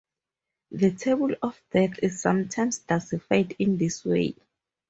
The 0.71 0.93
Table 0.95 1.35
of 1.43 1.61
Death 1.69 1.99
is 2.01 2.23
sometimes 2.23 2.79
classified 2.79 3.55
in 3.59 3.77
this 3.77 4.03
way. 4.03 4.35